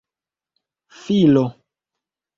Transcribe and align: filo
filo 1.01 1.45